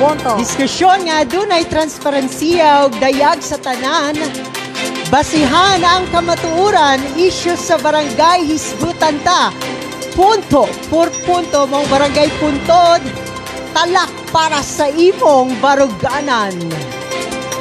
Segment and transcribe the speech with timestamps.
[0.00, 0.40] por punto.
[0.40, 4.16] Diskusyon nga dunay transparensiya ug dayag sa tanan.
[5.12, 9.52] Basihan ang kamatuuran isyu sa barangay hisgutan ta.
[10.16, 13.04] Punto por punto mong barangay puntod.
[13.76, 16.56] Talak para sa imong baruganan.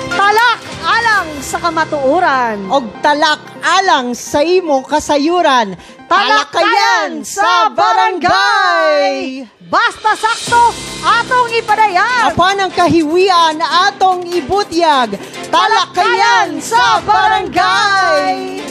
[0.10, 2.72] Talak alang sa kamatuuran.
[2.72, 5.78] Og talak alang sa imong kasayuran.
[6.10, 9.46] Talakayan sa barangay!
[9.70, 10.74] Basta sakto,
[11.06, 12.34] atong ipadayag.
[12.34, 15.14] Apan ang kahiwian na atong ibutyag.
[15.54, 18.66] Talakayan sa barangay!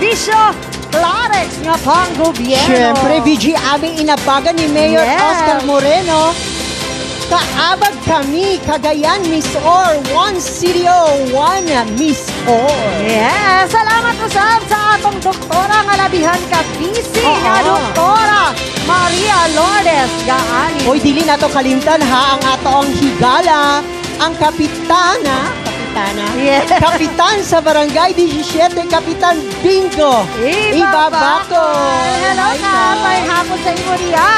[0.00, 0.40] Serbisyo,
[0.88, 2.72] Clarex nga panggobyerno.
[2.72, 5.20] Siyempre, VG, aming inabagan ni Mayor Yes.
[5.20, 6.32] Oscar Moreno.
[7.30, 11.68] Kaabag kami, Cagayan Miss Or, One City O, One
[12.00, 12.74] Miss Or.
[13.04, 13.70] Yes!
[13.70, 17.36] Salamat usab sa atong doktora nga labihan ka busy Oo.
[17.44, 18.42] nga doktora
[18.82, 20.80] Maria Lourdes Gaani.
[20.88, 23.84] Hoy, dili na to kalimtan ha, ang ato ang higala,
[24.18, 25.59] ang kapitana,
[25.90, 26.70] kapitana, Yes.
[26.70, 30.22] kapitan sa Barangay 17, Kapitan Bingo.
[30.38, 32.14] Ibabakol.
[32.22, 33.02] Hello Hi, ka, Nay.
[33.02, 34.32] may hapon sa imo diya.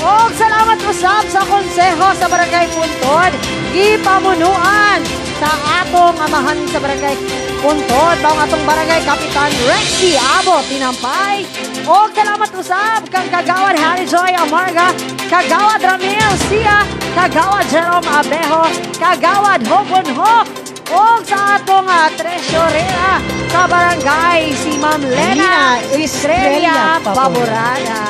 [0.00, 3.32] O salamat usab sa konseho sa Barangay Puntod.
[3.70, 5.00] Gipamunuan
[5.36, 5.50] sa
[5.84, 7.16] atong amahan sa Barangay
[7.60, 8.16] Puntod.
[8.24, 11.44] Bang atong Barangay Kapitan Rexy Abo Tinampay.
[11.84, 14.88] O salamat usab kang Kagawad Harry Joy Amarga,
[15.28, 16.80] Kagawad Ramil Sia,
[17.12, 18.64] Kagawad Jerome Abejo,
[18.96, 20.46] Kagawad Hobon Hok,
[20.90, 28.00] o sa atong uh, treasurera sa barangay, si Ma'am Lena Estrella Estrella Baborada.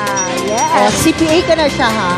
[0.41, 1.05] O, Yes.
[1.05, 2.11] CPA ka na siya ha.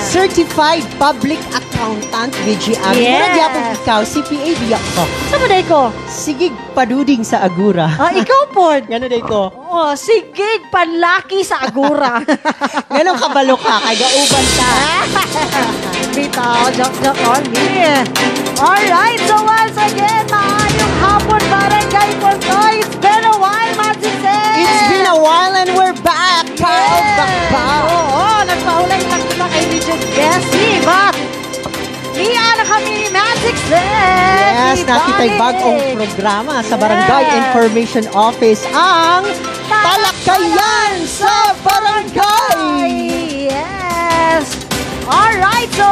[0.00, 3.04] Certified Public Accountant, VG Ami.
[3.04, 3.20] Yes.
[3.20, 5.04] Mura gyapon ikaw, CPA biya ko.
[5.28, 5.92] Sama day ko.
[6.08, 7.84] Sige, paduding sa Agura.
[8.00, 8.72] Ah, ikaw po.
[8.90, 9.52] Gano day ko.
[9.70, 12.18] Oh, sige, panlaki sa agura.
[12.96, 14.70] Ganon kabalo ka, kay gauban ka.
[16.16, 17.86] Bitaw, joke, joke only.
[18.58, 22.82] Alright, so once again, maayong hapon, barangay Puntoy.
[22.82, 24.10] It's been a while, Magic.
[24.58, 26.50] It's been a while and we're back.
[26.58, 27.14] Carl Yes!
[27.14, 27.82] Bakbak.
[27.94, 29.19] Oo, nagpaulay lang
[30.14, 31.14] Bessie, but
[32.20, 34.50] Niya na kami ni Magic Zen.
[34.52, 37.38] Yes, nakita'y bagong programa sa Barangay Yes.
[37.48, 39.24] Information Office ang
[39.70, 42.90] Talakayan sa Barangay!
[43.48, 44.44] Yes!
[45.06, 45.88] Alright, so,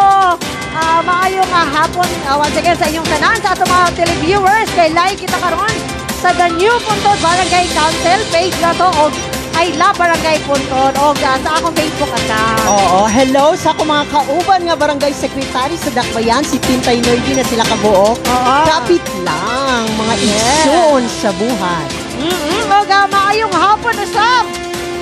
[0.74, 4.90] ah, maayong ah, hapon ah, once again sa inyong tanan, sa atong mga televiewers, kay
[4.92, 5.74] like kita karon
[6.18, 11.18] sa The New Puntod Barangay Council page na to, o I love Barangay Puntod, o
[11.18, 12.62] sa akong Facebook account.
[12.70, 17.42] Oo, hello sa akong mga kauban nga barangay secretary sa Dakbayan, si Tintay Nerdy na
[17.42, 18.14] sila kabuo.
[18.14, 18.54] Oo.
[18.70, 20.62] Kapit lang, mga Yes.
[20.62, 21.86] iksyon sa buhay.
[22.22, 24.46] Mm-mm, o ga, maayong hapon na sab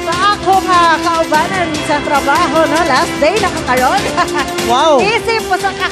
[0.08, 2.80] sa akong ah, kaubanan sa trabaho, no?
[2.88, 4.02] Last day na kakaroon.
[4.72, 4.98] Wow!
[4.98, 5.86] Isip po sa ka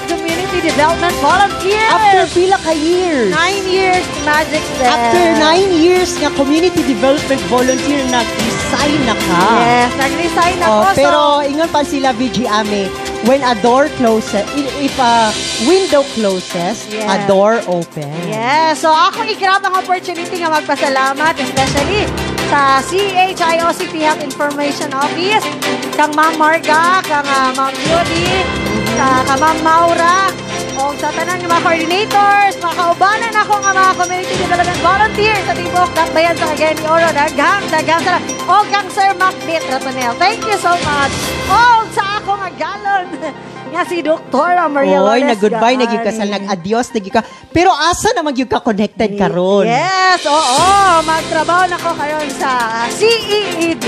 [0.54, 1.82] community development volunteer.
[1.90, 3.30] After pila ka years.
[3.34, 4.86] Nine years, Magic Zen.
[4.86, 9.42] After nine years nga community development volunteer, nag-resign na ka.
[9.58, 10.70] Yes, nag-resign ako.
[10.70, 12.86] Oh, so, pero ingon pa sila VG Ame,
[13.26, 14.46] when a door closes,
[14.78, 15.34] if a
[15.66, 17.08] window closes, Yes.
[17.10, 18.14] a door opens.
[18.30, 22.06] yes, so ako igrab ang opportunity nga magpasalamat, especially
[22.46, 25.42] sa CHIOCP Health Information Office,
[25.98, 28.63] kang Ma'am Marga, kang ah, Ma'am Judy,
[28.94, 30.30] sa kang Ma'am Maura,
[30.78, 35.54] o sa tanan ng mga coordinators, mga kaubanan ako nga mga community development volunteers sa
[35.54, 38.14] Tibok, Dakbayan sa Cagayan de Oro, daghang, daghang sa
[38.46, 40.14] o kang Sir Macbeth Ratonel.
[40.18, 41.14] Thank you so much.
[41.50, 43.06] O sa ako nga galon,
[43.74, 44.54] nga si Dr.
[44.70, 45.84] Maria Oy, Lourdes nag-goodbye, Gaani.
[45.90, 47.20] nag-kasal, nag-adios, nag ka.
[47.50, 49.66] Pero asa na mag ka connected karon?
[49.66, 51.02] Yes, oo.
[51.02, 52.50] Magtrabaho na ko karon sa
[52.94, 53.84] CEED.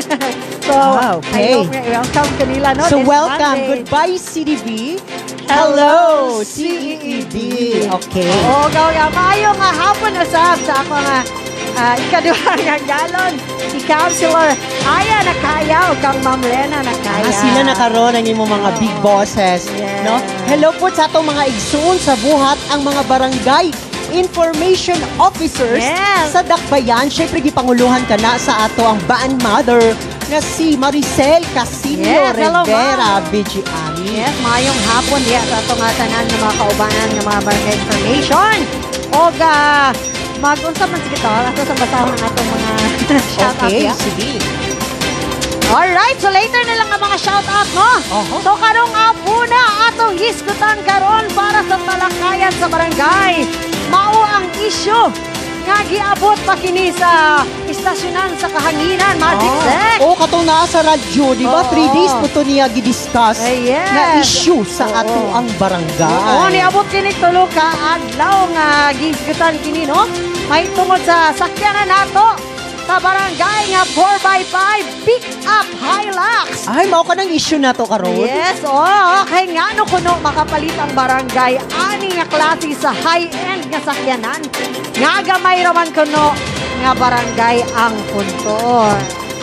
[0.68, 1.56] so, Ah, okay.
[1.56, 2.84] I hope you're welcome kanila, no?
[2.92, 3.56] So this welcome.
[3.56, 3.70] Monday.
[3.80, 4.68] Goodbye, CDB.
[5.48, 5.96] Hello,
[6.44, 7.36] CEED.
[7.88, 8.28] Okay.
[8.28, 9.06] Oo, gaw nga.
[9.12, 11.18] Maayo nga hapon na sa ako nga
[11.74, 13.34] ah, ikaduha nga galon.
[13.72, 14.52] Si Councilor
[14.84, 17.24] Aya Nakaya o kang Ma'am Lena Nakaya.
[17.24, 19.68] Ah, sila nakaroon ang imong mga big bosses.
[19.72, 20.04] Yes.
[20.04, 20.20] No?
[20.46, 23.72] Hello po sa atong mga igsoon sa buhat ang mga barangay
[24.12, 26.36] information officers Yes.
[26.36, 27.08] sa Dakbayan.
[27.08, 29.80] Siyempre, gipanguluhan ka na sa ato ang baan mother
[30.28, 33.40] na si Maricel Casino Yes, Rivera, Ami.
[34.12, 38.56] Yes, mayong hapon diya sa atong nga tanan ng mga kaubanan ng mga barangay information.
[39.16, 39.56] O ga
[40.42, 42.70] mag-unsa man sige to, ato sa basahon ang atong mga
[43.38, 43.94] shout out Okay, ya.
[43.94, 44.42] sige.
[45.72, 47.88] Alright, so later na lang ang mga shout out no.
[48.12, 48.36] Oho.
[48.42, 53.46] So karong apuna atong hisgutan karon para sa talakayan sa barangay.
[53.88, 55.31] Mao ang issue
[55.72, 59.98] nga giabot pa kini sa istasyonan sa kahanginan Magic Sec.
[60.04, 61.64] Oh, katong naa sa radyo, di ba?
[61.64, 61.72] Oo.
[61.72, 63.88] 3 days po to niya gidiscuss Eh, yes.
[63.88, 65.00] na issue sa Oo.
[65.00, 66.12] ato ang barangay.
[66.28, 70.04] Oo, niabot kini tulo ka adlaw nga gisgutan kini no.
[70.46, 72.36] May tungod sa sakyanan nato
[72.82, 74.58] sa barangay nga 4x5
[75.06, 76.66] pick up Hilux.
[76.66, 78.12] Ay, mao ka ng issue na to karon.
[78.18, 83.80] Yes, oh, kay nga no kuno makapalit ang barangay ani nga klase sa high-end nga
[83.80, 84.42] sakyanan.
[84.92, 86.34] Nga gamay raman kuno
[86.82, 88.58] nga barangay ang punto.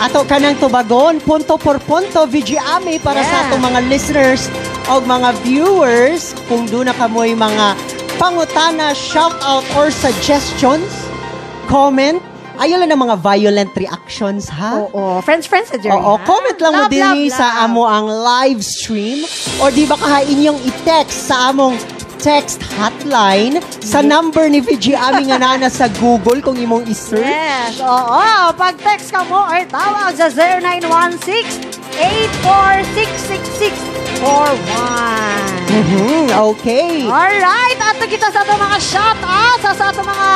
[0.00, 3.42] Ato ka ng tubagon, punto por punto, VG Ami para sa Yeah.
[3.52, 4.48] atong mga listeners
[4.88, 6.32] o mga viewers.
[6.48, 7.76] Kung doon na kamoy mga
[8.16, 10.88] pangutana, shout out or suggestions,
[11.68, 12.20] comment.
[12.60, 14.76] Ayaw lang ng mga violent reactions, ha?
[14.78, 15.96] Oo, friends friends sa Jerry.
[15.96, 17.64] Oo, comment lang mo Love, din love, sa love.
[17.64, 19.24] amo ang live stream
[19.58, 21.80] or di ba kaha inyong i-text sa among
[22.20, 27.24] text hotline sa number ni VG Ami nga nana sa Google kung imong i-search.
[27.24, 28.20] Yes, oo.
[28.52, 30.28] Pag text ka mo or tawag sa
[34.20, 35.70] 0916-8466641.
[35.70, 37.06] Mhm, okay.
[37.06, 40.30] Alright, ato kita sa ato mga shout out sa sa ato mga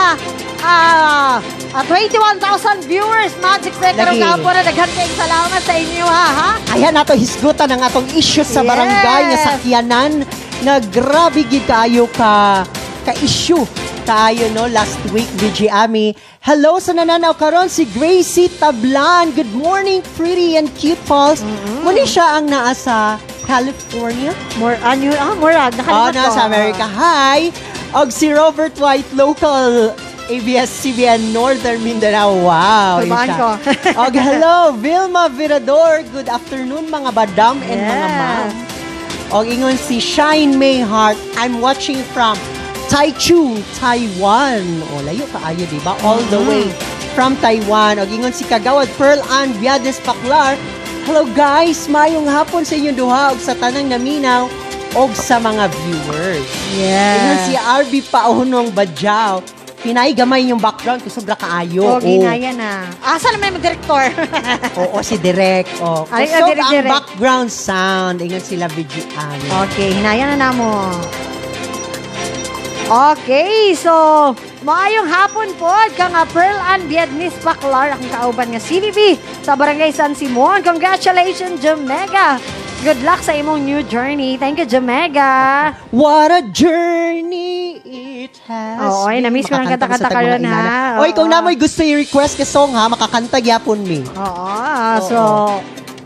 [0.64, 1.36] ah
[1.72, 2.40] ah, 21,000
[2.84, 4.18] viewers Magic Sector Lagi.
[4.18, 6.50] ka po na daghan kayong salamat sa inyo ha ha.
[6.72, 8.68] Ayan nato hisgutan ang atong issues sa Yes.
[8.70, 10.12] barangay nga sakyanan
[10.62, 12.64] na grabe gid kaayo ka
[13.04, 13.60] ka issue
[14.02, 16.16] kaayo no last week VG Ami.
[16.40, 19.32] Hello sa nananaw karon si Gracie Tablan.
[19.32, 21.40] Good morning pretty and cute pals.
[21.80, 24.32] Muni siya ang naa sa California.
[24.56, 26.34] More ano ah more ah, Oh, nakalimutan na ko.
[26.34, 26.84] sa America.
[26.86, 27.48] Hi!
[27.94, 29.94] Og si Robert White, local
[30.30, 32.32] ABS-CBN Northern Mindanao.
[32.32, 33.04] Wow!
[33.04, 33.48] Tumaan ko.
[34.08, 36.00] Og hello, Vilma Virador.
[36.12, 38.48] Good afternoon mga badam and mga ma'am.
[39.34, 41.18] Og ingon si Shine May Heart.
[41.36, 42.38] I'm watching from
[42.88, 44.62] Taichung, Taiwan.
[44.94, 45.96] O, layo kaayo, di ba?
[46.06, 46.48] All the Mhm.
[46.48, 46.64] way
[47.12, 47.98] from Taiwan.
[47.98, 50.54] Og ingon si Kagawad Pearl Ann Viades Paclar.
[51.04, 54.48] Hello guys, mayong hapon sa inyo duha og sa tanang naminaw
[54.96, 56.48] og sa mga viewers.
[56.80, 57.54] Ingon si.
[57.60, 59.44] RB Paunong Badjaw.
[59.84, 61.84] Pinay gamay yung background ko sobra kaayo.
[61.84, 62.88] Oh, ginaya na.
[63.04, 64.08] Asa naman yung direktor?
[64.80, 65.68] Oo, si Direk.
[65.84, 66.88] Oh, Ay, kusog ah, ang Direk.
[66.88, 68.16] background sound.
[68.24, 69.44] Ingon sila video Ami.
[69.68, 70.88] Okay, hinaya na namo.
[72.84, 73.92] Okay, so
[74.64, 75.68] maayong hapon po
[76.00, 80.64] ka nga Pearl Ann Vietnamese Baclar ang kauban nga CVB sa Barangay San Simon.
[80.64, 82.40] Congratulations, Jamega.
[82.82, 84.36] Good luck sa imong new journey.
[84.36, 85.72] Thank you, Jamega.
[85.88, 88.82] What a journey it has.
[88.82, 90.58] Oo, ay, na-miss ko ng Makakanta kanta-kanta sa karon, inana.
[90.58, 91.00] ha?
[91.00, 91.32] Oy, kung Oo.
[91.32, 94.02] namoy gusto i-request ka song ha, makakanta gyapon mi.
[94.04, 94.48] Oo,
[95.00, 95.18] so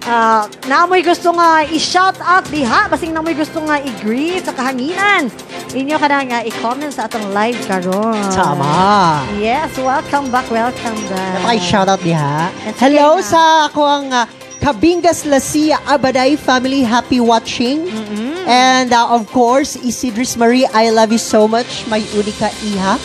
[0.09, 5.29] ah namoy gusto nga i-shout out diha basing namoy gusto nga i-greet sa kahanginan.
[5.69, 8.17] Inyo ka na nga i-comment sa atong live karon.
[8.33, 9.21] Tama.
[9.37, 11.43] Yes, welcome back, welcome back.
[11.43, 12.49] Napakay shoutout diha.
[12.65, 13.29] That's Hello okay na.
[13.29, 14.25] sa ako ang ah,
[14.69, 16.85] Kabingas Lasia Abaday family.
[16.85, 17.89] Happy watching.
[17.89, 18.45] Mm-mm.
[18.45, 21.89] And uh, of course, Isidris Marie, I love you so much.
[21.89, 23.01] May unika iha.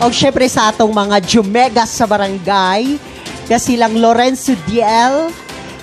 [0.00, 2.96] O syempre sa atong mga Jumegas sa barangay.
[3.44, 5.28] Na silang Lorenzo Diel.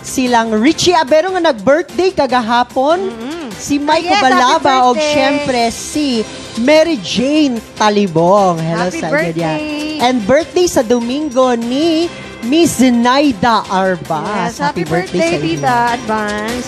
[0.01, 3.13] Silang Richie Abero nga nag-birthday kagahapon.
[3.53, 4.73] Si Mike Ah, yes, Balaba.
[4.89, 6.25] O syempre si
[6.65, 8.57] Mary Jane Talibong.
[8.57, 10.01] Hello Happy sa birthday.
[10.01, 12.09] And birthday sa Domingo ni
[12.45, 14.23] Miss Zenaida Arba.
[14.47, 15.43] Yes, happy, birthday, sa inyo.
[15.47, 15.75] tita.
[15.95, 16.67] Advance.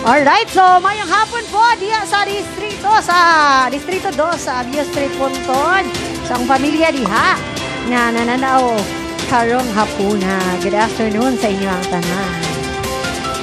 [0.00, 3.16] Alright, so mayong hapon po diya sa distrito sa
[3.68, 5.84] distrito 2 sa Abia Street Ponton
[6.24, 7.36] sa ang pamilya diha
[7.92, 8.80] na nananaw
[9.28, 10.40] karong hapuna.
[10.64, 12.40] Good afternoon sa inyo ang tanan.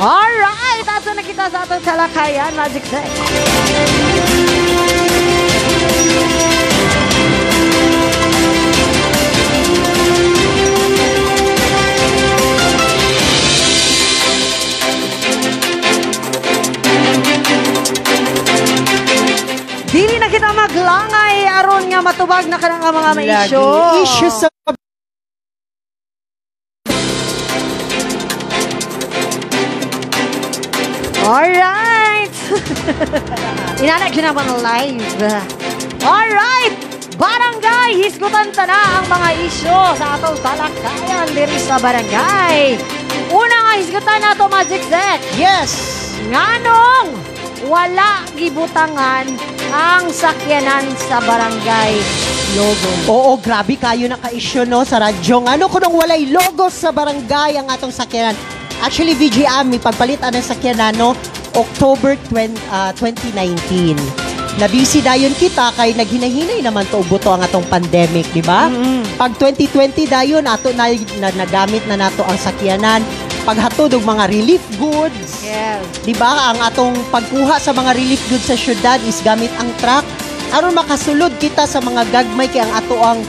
[0.02, 4.27] Alright, ato na kita sa atong talakayan, Magic Deck.
[19.98, 24.06] Dili na kita maglangay aron nga matubag na kanang mga may issue.
[24.06, 24.46] Issue sa
[31.25, 32.30] Alright!
[33.82, 35.18] Inanak yun naman live.
[36.06, 36.77] Alright!
[37.18, 37.98] Barangay!
[37.98, 42.77] Hisgutan ta na ang mga isyo sa atong talakayan diri sa barangay.
[43.34, 45.25] Una nga hisgutan na to Magic Zek.
[45.42, 45.74] Yes!
[46.30, 49.26] Nganong wala gibutangan
[49.74, 51.98] ang sakyanan sa barangay
[52.54, 52.90] logo.
[53.10, 55.44] Oo, grabe kayo na ka-issue no sa radyo.
[55.46, 58.38] Ano kung walay logo sa barangay ang atong sakyanan?
[58.78, 61.18] Actually, VG Ami, pagpalitan ng sakyanan no,
[61.58, 63.98] October 20, ah, 2019.
[64.58, 68.66] Nabisi dayon kita kay naghinahinay naman to buto ang atong pandemic, di ba?
[69.14, 70.90] Pag 2020 dayon ato na,
[71.22, 73.06] na nagamit na nato ang sakyanan
[73.48, 75.48] paghatod og mga relief goods.
[75.48, 75.80] Yes.
[76.04, 80.04] Di ba ang atong pagkuha sa mga relief goods sa syudad is gamit ang truck
[80.51, 83.20] aron makasulod kita sa mga gagmay kay ang ato ang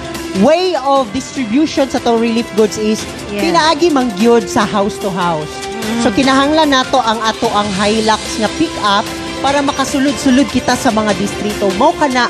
[0.43, 3.45] way of distribution sa tong relief goods is Yes.
[3.45, 5.53] pinaagi mangyod sa house to house.
[6.01, 9.05] So kinahanglan nato ang ato ang Hilux nga pick up
[9.45, 11.69] para makasulod-sulod kita sa mga distrito.
[11.77, 12.25] Mao kana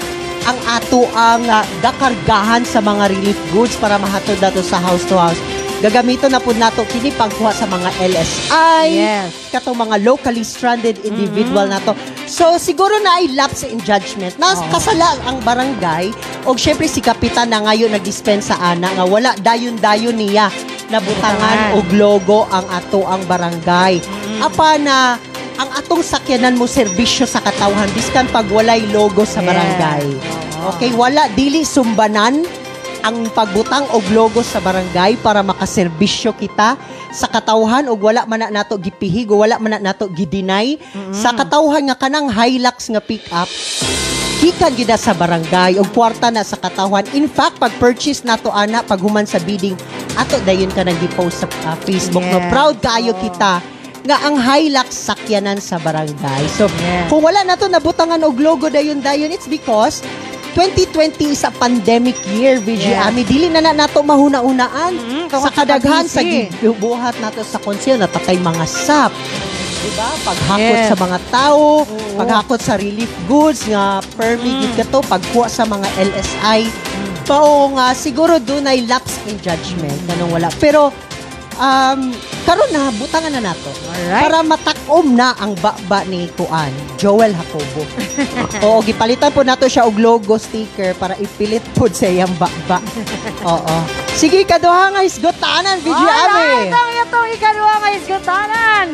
[0.47, 5.15] ang ato ang ah, gakargahan sa mga relief goods para mahatod nato sa house to
[5.15, 5.39] house.
[5.79, 9.31] Gagamiton na pud nato kini pagkuha sa mga LSI, Yes.
[9.49, 11.95] katong mga locally stranded individual nato.
[12.27, 14.35] So siguro na ay lapse in judgment.
[14.37, 14.67] Na Oo.
[14.69, 16.11] kasala ang barangay
[16.43, 20.51] o syempre si kapitan na ngayon nagdispensa ana nga wala dayon-dayon niya
[20.89, 21.79] nabutangan Butangan.
[21.79, 24.03] og logo ang ato ang barangay.
[24.41, 25.15] Apa na
[25.55, 30.03] ang atong sakyanan mo serbisyo sa katawhan biskan pag walay logo sa barangay.
[30.59, 30.75] Oo.
[30.75, 32.43] Okay, wala dili sumbanan
[33.09, 36.77] ang pagbutang og logo sa barangay para makaserbisyo kita
[37.09, 40.77] sa katawhan ug wala man na nato gipihig o wala man na nato gidinay
[41.09, 43.49] sa katawhan nga kanang Hilux nga pick up
[44.39, 48.85] gikan gida sa barangay og kwarta na sa katawhan in fact pag purchase nato ana
[48.85, 49.75] pag human sa bidding
[50.15, 52.53] ato dayon ka nang gi-post sa ah, Facebook no Yes.
[52.53, 53.23] proud kaayo Oo.
[53.25, 53.65] kita
[54.05, 57.09] nga ang Hilux sakyanan sa barangay so Yes.
[57.09, 60.05] kung wala nato nabutangan og logo dayon dayon it's because
[60.53, 63.05] 2020 is a pandemic year, VG Yes.
[63.05, 63.23] Ami.
[63.23, 68.65] Dili na na nato mahuna-unaan Mm, sa kadaghan sa gibuhat nato sa konsil natatay mga
[68.65, 69.13] sap.
[69.79, 70.09] Diba?
[70.23, 70.89] Paghakot Yes.
[70.89, 72.17] sa mga tao, Oo.
[72.17, 74.75] paghakot sa relief goods nga permit Mm.
[74.77, 76.61] kato, pagkuha sa mga LSI.
[77.23, 80.49] Pao nga siguro doon ay lapse in judgment ganun wala.
[80.57, 80.89] Pero
[81.59, 82.15] um
[82.47, 84.25] karon na butangan na nato Alright.
[84.25, 87.85] para matakom na ang baba ni Kuan, Joel Jacobo.
[88.65, 92.81] Oo, gipalitan po nato siya og logo sticker para ipilit po sa iyang baba.
[93.53, 93.77] Oo.
[94.17, 96.73] Sige, kaduha nga isgotanan, video Alright, ame.
[96.73, 98.87] ang itong ikaduha nga isgutanan.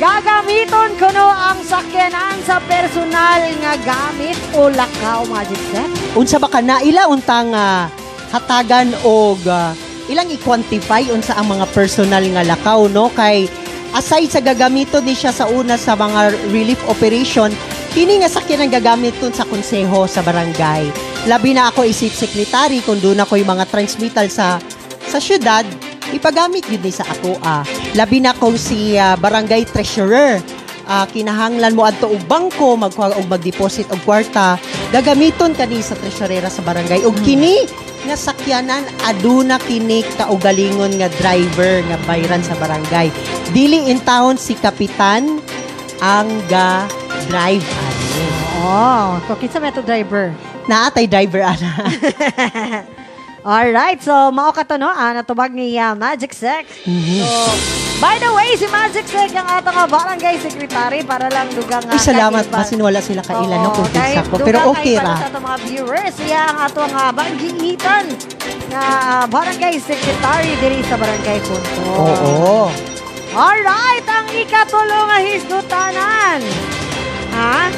[0.00, 5.92] Gagamiton ko no ang sakyanan sa personal nga gamit o lakaw Magic Set.
[6.16, 7.84] Unsa ba ka na ila untang ah,
[8.32, 9.76] hatagan og ah,
[10.10, 13.06] ilang i-quantify unsa ang mga personal nga lakaw no?
[13.14, 13.46] Kay
[13.94, 17.54] aside sa gagamiton ni siya sa una sa mga relief operation
[17.94, 20.90] kini nga sakyan ang gagamiton sa konseho sa barangay.
[21.30, 24.58] Labi na ako isip secretary kung doon ako yung mga transmittal sa
[25.06, 25.62] sa syudad
[26.10, 27.62] ipagamit yun ni sa ako ah.
[27.94, 30.42] Labi na kung si ah, barangay treasurer.
[30.90, 34.58] Ah, kinahanglan mo adto og bangko magkuha og mag-deposit og kwarta
[34.90, 37.62] gagamiton kani sa treasurera sa barangay og kini
[38.02, 43.08] nga sakyanan aduna kini kaugalingon nga driver nga bayran sa barangay
[43.50, 45.38] dili in town si kapitan
[46.00, 46.86] ang ga
[47.26, 47.98] drive ani
[48.60, 50.34] Oh, so kinsa may to driver?
[50.66, 51.70] naatay driver ana
[53.40, 56.68] Alright, so mao ka to no, ah, natubag ni ah, Magic Sex.
[56.84, 57.24] Mhm.
[57.24, 57.32] So,
[58.00, 61.92] by the way, si Magic Sex ang ato nga barangay secretary para lang dugang nga
[61.92, 62.56] Ay, salamat kaiban.
[62.56, 66.14] basin wala sila kailan no kung kinsa ko pero okay ra Sa ato mga viewers,
[66.16, 68.04] siya ang ato nga banggiitan
[68.68, 71.80] nga ah, barangay secretary diri sa barangay Punto.
[71.92, 72.72] oo
[73.30, 76.42] Alright, ang ikatulo nga hisgutanan.
[77.30, 77.70] Ha?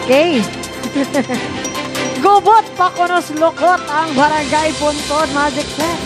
[0.00, 0.40] Okay.
[2.24, 6.00] Gubot pa kunos lukot ang barangay Puntod Magic Set.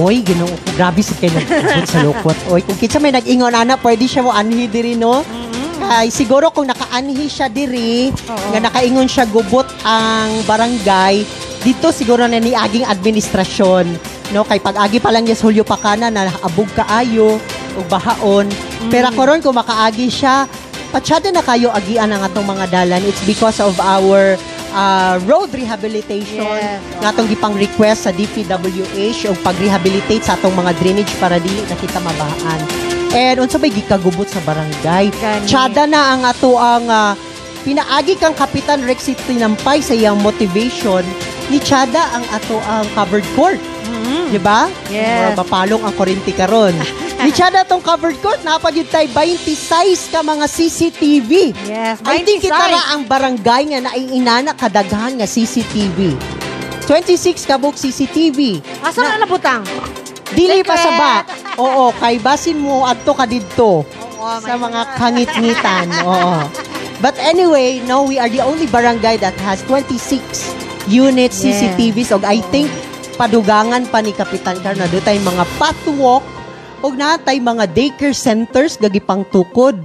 [0.00, 0.56] Oy, ginoo ko.
[0.72, 2.38] Grabe sa kayo nagpapot sa lukot.
[2.48, 5.20] Oy, kung kitsa may nag-ingon, ana, pwede siya mo anhi diri, no?
[5.82, 11.26] Kay siguro kung nakaanhi siya diri, nga nakaingon siya gubot ang barangay,
[11.60, 13.84] dito siguro na ni aging administrasyon,
[14.32, 14.46] no?
[14.48, 17.36] Kay pag-agi pa lang yes hulyo pa kana na abog kaayo
[17.76, 18.48] ug bahaon.
[18.88, 20.48] Pero karon kung makaagi siya,
[20.88, 23.02] patsyada na kayo agian ang atong mga dalan.
[23.04, 24.40] It's because of our
[24.72, 26.80] uh, road rehabilitation Yes.
[26.98, 31.76] nga atong gipang request sa DPWH o pag-rehabilitate sa atong mga drainage para dili na
[31.76, 32.60] kita mabahaan.
[33.12, 35.12] And unsa bay gikagubot sa barangay?
[35.12, 35.44] Gani.
[35.44, 37.12] Tsada na ang ato ang ah,
[37.62, 41.04] pinaagi kang Kapitan Rexy Tinampay sa iyang motivation
[41.46, 43.60] ni Chada ang ato ang covered court.
[43.84, 44.32] Mhm.
[44.32, 44.72] Di ba?
[44.88, 45.36] Yes.
[45.36, 46.72] Mapalong ang kurinti karon.
[47.22, 51.30] Lichada tong covered court, napag yun tayo 26 ka mga CCTV.
[51.64, 52.50] Yes, I think 26.
[52.50, 56.18] kita ra ang barangay nga naiinana kadaghan nga CCTV.
[56.82, 58.58] 26 ka buk CCTV.
[58.82, 59.62] Asa na nabutang?
[60.32, 61.14] Dili pa sa ba?
[61.56, 63.86] Oo, kay basin mo adto ka didto
[64.18, 65.86] Oo, sa may- mga kangit-ngitan.
[66.08, 66.42] Oo.
[66.98, 70.18] But anyway, no, we are the only barangay that has 26
[70.86, 71.62] units Yes.
[71.62, 72.66] CCTVs og I think
[73.14, 76.26] padugangan pa ni Kapitan Carna do tay mga pathwalk
[76.82, 79.78] og natay mga daycare centers gagipang tukod.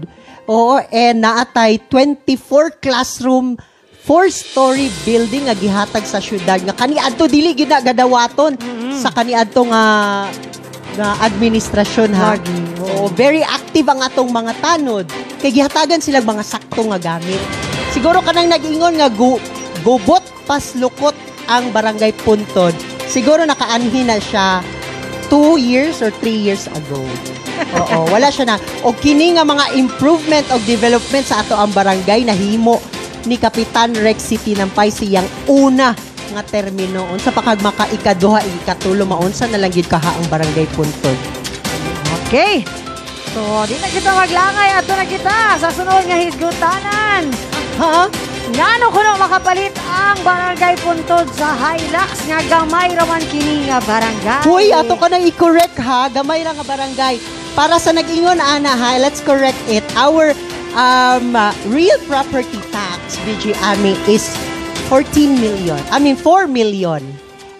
[0.49, 3.59] Oo, and naatay 24 classroom
[4.07, 8.55] four-story building nga gihatag sa syudad nga kaniadto dili na gadawaton
[8.95, 9.83] sa kaniadto nga
[10.95, 12.39] nga administrasyon ha.
[12.39, 15.05] Lagi, Oo, very active ang atong mga tanod.
[15.43, 17.41] Kay gihatagan sila mga sakto nga gamit.
[17.91, 19.37] Siguro kanang nag-ingon nga gu,
[19.83, 21.13] gubot pas lukot
[21.51, 22.73] ang barangay Puntod.
[23.05, 24.63] Siguro nakaanhi na siya
[25.27, 27.03] two years or three years ago.
[27.77, 28.57] Oo, wala siya na.
[28.85, 32.79] O kini nga mga improvement o development sa ato ang barangay nahimo
[33.27, 35.91] ni Kapitan Rex City ng Pai siyang una
[36.31, 40.67] nga termino unsa pa kag maka ikaduha ikatulo maunsa na lang gid kaha ang barangay
[40.75, 41.17] Puntod.
[42.27, 42.67] Okay.
[43.31, 44.69] So, di na kita maglangay.
[44.81, 47.23] Ato na kita sa sunod nga hisgutanan.
[47.77, 48.09] Ha?
[48.47, 54.47] Ngano kuno makapalit ang barangay puntod sa Hilux nga gamay raman kini nga barangay.
[54.47, 56.07] Hoy, ato ka nang i-correct ha.
[56.07, 57.19] Gamay ra nga barangay.
[57.51, 59.83] Para sa nag-ingon ana ha, let's correct it.
[59.99, 60.31] Our
[60.79, 64.31] um, uh, real property tax, BG Ami, is
[64.87, 65.81] 14 million.
[65.91, 67.03] I mean, 4 million.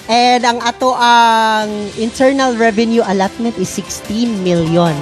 [0.07, 1.67] And ang ato ang
[1.99, 4.95] internal revenue allotment is 16 million.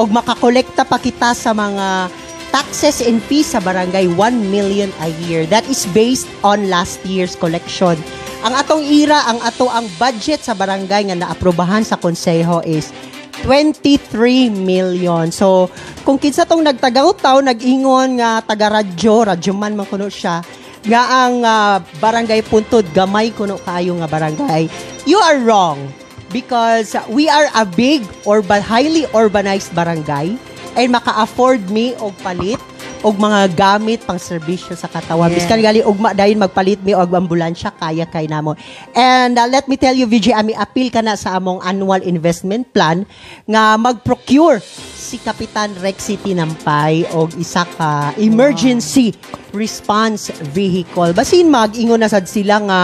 [0.00, 2.08] Og makakolekta pa kita sa mga
[2.56, 5.44] taxes and fees sa barangay 1 million a year.
[5.44, 8.00] That is based on last year's collection.
[8.48, 12.96] Ang atong ira, ang ato ang budget sa barangay nga naaprobahan sa konseho is
[13.44, 15.28] 23 million.
[15.28, 15.68] So,
[16.08, 20.40] kung kinsa tong nagtagaw-taw, nag-ingon nga taga-radyo, radyo man man kuno siya,
[20.88, 24.72] nga ang ah, barangay puntod, gamay kuno kayo nga barangay.
[25.04, 25.92] You are wrong
[26.32, 30.40] because we are a big urban, highly urbanized barangay
[30.76, 32.60] and maka-afford me og palit
[33.04, 35.30] og mga gamit pang serbisyo sa katawan.
[35.30, 35.36] Yeah.
[35.38, 38.58] Biskan gali ugma dayon magpalit mi og ambulansya kaya kay namo.
[38.96, 42.66] And uh, let me tell you VJ Ami appeal ka na sa among annual investment
[42.74, 43.06] plan
[43.46, 44.58] nga mag-procure
[44.96, 49.14] si Kapitan Rex City Nampay og isa ka emergency
[49.54, 51.14] response vehicle.
[51.14, 52.80] Basin mag-ingon na sad sila nga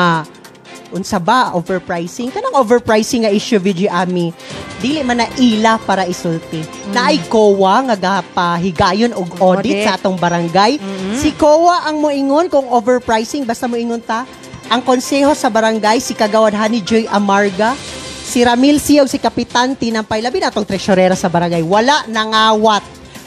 [0.92, 2.30] unsa ba overpricing.
[2.30, 4.30] Kanang overpricing nga issue VG Ami
[4.82, 6.60] dili man na ila para isulti.
[6.90, 9.74] Naay COA nga gapahigayon og audit.
[9.74, 9.86] Audit.
[9.86, 10.76] sa atong barangay.
[11.16, 14.26] Si COA ang moingon kung overpricing basta moingon ta.
[14.72, 17.76] Ang konseho sa barangay si Kagawad Hani Joy Amarga
[18.22, 21.60] si Ramil Siyaw si Kapitan Tinampay labi na atong treasurera sa barangay.
[21.60, 22.82] Wala nangawat.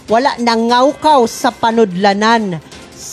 [0.06, 2.62] Wala nangawkaw sa panudlanan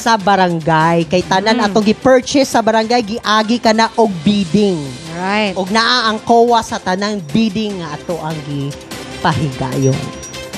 [0.02, 5.54] sa barangay kay tanan atong gi-purchase sa barangay giagi ka na og bidding Right.
[5.54, 9.94] og naa ang COA sa tanang bidding nga ato ang gipahigayon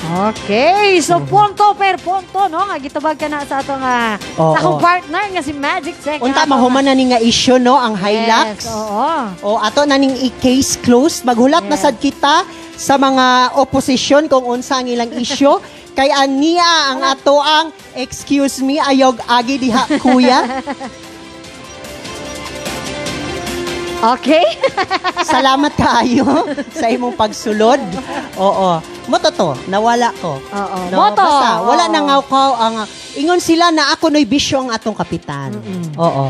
[0.04, 2.68] Okay, so punto per punto, no?
[2.68, 4.52] Nga gitubag ka na sa atong nga Oo.
[4.52, 6.20] sa akong partner nga si Magic Sec.
[6.20, 9.08] unta ato mahuman na ni nga issue no ang Yes, Hilux oo.
[9.40, 11.82] o ato na ning i-case closed maghulat na Yes.
[11.82, 12.44] sad kita
[12.76, 15.56] sa mga opposition kung unsa ang ilang issue
[15.94, 20.42] kay aniya ang ato ang excuse me ayog agi diha kuya
[24.04, 24.44] Okay?
[25.32, 27.80] salamat kaayo sa imong pagsulod
[28.36, 28.76] oo
[29.08, 30.78] moto to nawala ko Oo.
[30.92, 31.24] No, Moto.
[31.24, 31.92] Basta, wala Oo.
[31.92, 32.74] nang ngawkaw ang
[33.16, 35.56] ingon sila na ako no'y bisyo ang atong kapitan.
[35.96, 36.28] Oo.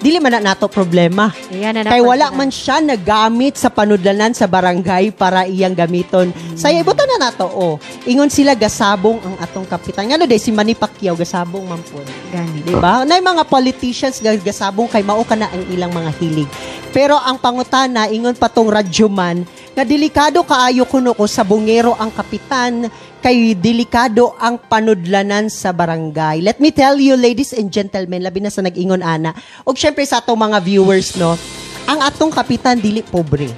[0.00, 1.28] Dili man na nato problema.
[1.52, 6.32] Iyan na Kay wala man siya nagamit sa panudlanan sa barangay para iyang gamiton.
[6.56, 7.76] Saya ibutan na nato oh.
[8.08, 10.08] Ingon sila gasabong ang atong kapitan.
[10.08, 12.00] Ngano day si Manny Pacquiao gasabong man po.
[12.32, 12.64] Gani.
[12.64, 13.04] Di ba?
[13.04, 16.48] Nay mga politicians ga- gasabong kay mao ka na ang ilang mga hilig.
[16.96, 19.44] Pero ang pangutana ingon pa tong radyoman
[19.76, 22.88] nga delikado kaayo kuno ko sa bungero ang kapitan
[23.20, 26.40] kay delikado ang panudlanan sa barangay.
[26.40, 29.36] Let me tell you ladies and gentlemen, labi na sa nag-ingon ana.
[29.68, 31.36] Og syempre sa atong mga viewers no,
[31.84, 33.52] ang atong kapitan dili pobre.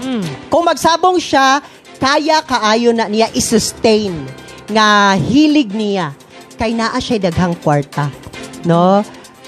[0.00, 0.48] Mm.
[0.48, 1.60] Kung magsabong siya,
[2.00, 4.12] kaya kaayo na niya i-sustain
[4.68, 6.16] nga hilig niya
[6.56, 8.08] kay naa siya daghang kwarta.
[8.64, 9.04] No?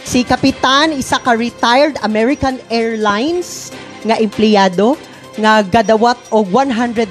[0.06, 3.74] Si Kapitan, isa ka retired American Airlines
[4.06, 4.94] nga empleyado
[5.34, 7.10] nga gadawat og 100,000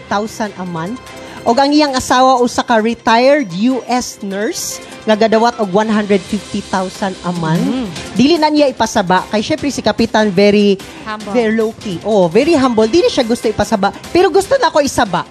[0.56, 1.02] a month.
[1.46, 7.86] Og ang iyang asawa usa ka retired US nurse nga gadawat og 150,000 a month.
[8.18, 10.74] Dili na niya ipasaba kay syempre si Kapitan very
[11.06, 11.34] Humble.
[11.38, 12.02] very low key.
[12.02, 12.90] Oh, very humble.
[12.90, 13.94] Dili siya gusto ipasaba.
[14.10, 15.22] Pero gusto na ako isaba.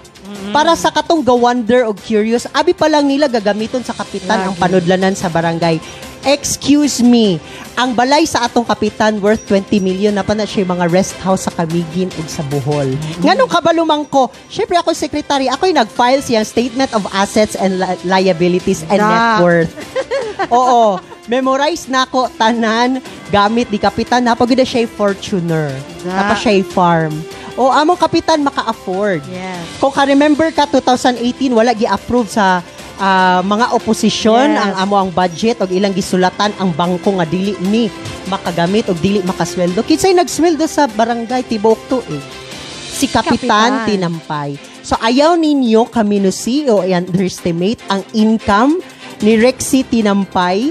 [0.51, 4.47] Para sa katong ga-wonder o curious, abi pa lang nila gagamiton sa kapitan Lagi.
[4.51, 5.79] ang panudlanan sa barangay.
[6.25, 7.37] Excuse me,
[7.77, 11.45] ang balay sa atong kapitan worth 20 million na pa na siya mga rest house
[11.45, 12.97] sa Kamigin ug sa Bohol.
[13.21, 18.01] Nganong kabalumang ko, syempre ako secretary, ako yung nag-file siyang statement of assets and li-
[18.09, 19.09] liabilities and Na.
[19.13, 19.73] net worth.
[20.57, 20.97] Oo,
[21.29, 24.33] memorize na ko tanan gamit di kapitan na
[24.65, 25.77] siya yung Fortuner.
[26.09, 26.25] Na.
[26.25, 27.13] Napa siya farm.
[27.55, 29.23] O among kapitan maka-afford.
[29.31, 29.79] Yes.
[29.79, 32.65] Kung ka-remember ka, 2018, wala gi-approve sa
[32.99, 34.63] ah, mga oposisyon Yes.
[34.63, 37.91] ang amo ang budget og ilang gisulatan ang bangko nga dili ni
[38.27, 39.83] makagamit og dili makasweldo.
[39.83, 42.23] Kinsay nagsweldo sa barangay Tibok to eh.
[42.95, 43.87] Si Kapitan, Kapitan.
[43.91, 44.51] Tinampay.
[44.85, 48.79] So ayaw ninyo kaminusi o i-underestimate ang income
[49.25, 50.71] ni Rexy Tinampay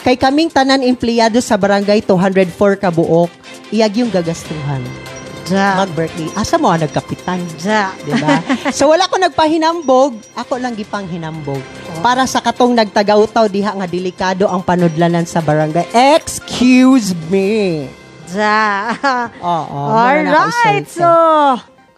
[0.00, 3.28] kay kaming tanan empleyado sa barangay 204 kabuok,
[3.68, 5.09] iyag yung gagastuhan.
[5.50, 5.82] Ja.
[5.82, 6.30] Mag-birthday.
[6.38, 7.42] Asa mo ang nagkapitan?
[7.58, 7.90] Ja.
[8.06, 8.38] di ba?
[8.70, 11.58] so wala ko nagpahinambog, ako lang gipang hinambog.
[12.00, 15.90] Para sa katong nagtagaw-taw diha nga delikado ang panudlanan sa barangay.
[16.14, 17.90] Excuse me.
[18.30, 18.94] Ja.
[19.42, 19.78] Oo.
[19.90, 20.86] Alright.
[20.86, 21.04] So,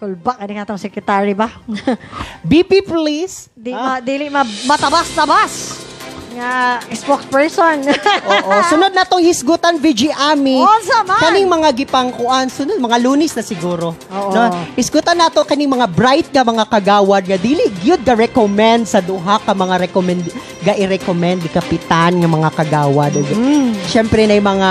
[0.01, 1.53] kulba ka nga tong secretary ba?
[2.51, 3.53] BP please.
[3.53, 5.92] Di Ah, ma, dili ma, matabas-tabas
[6.37, 7.89] nga spokesperson.
[8.31, 8.53] Oo.
[8.69, 10.59] Sunod na tong hisgutan VG Ami.
[10.59, 11.21] Unsa man?
[11.21, 13.95] Kaning mga gipangkuan sunod mga lunis na siguro.
[14.11, 14.33] Oo.
[14.33, 14.53] No?
[14.75, 19.39] Hisgutan nato kaning mga bright nga mga kagawad nga dili gyud ga recommend sa duha
[19.43, 20.23] ka mga recommend
[20.63, 23.13] ga i-recommend di kapitan nga mga kagawad.
[23.19, 23.77] Mm.
[23.87, 24.71] Siyempre na yung mga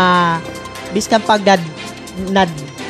[0.92, 1.56] biskan pag na,
[2.32, 2.44] na,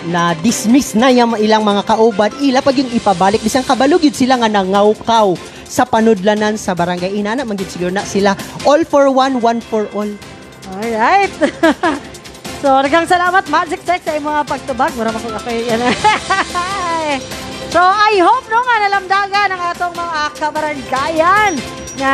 [0.10, 4.38] na dismiss na yung ilang mga kaubad, ila pag yung ipabalik, bisang kabalog yun sila
[4.42, 5.38] nga nangawkaw
[5.72, 7.16] sa panudlanan sa barangay.
[7.16, 8.36] Inana, man yun siguro na sila.
[8.68, 10.12] All for one, one for all.
[10.76, 11.32] Alright.
[12.62, 14.92] so, nagang salamat, Magic Sex, sa mga pagtubag.
[15.00, 15.80] Mura ako ako yan.
[17.74, 21.54] so, I hope no nga nalamdagan ang atong mga kabaranggayan
[21.96, 22.12] na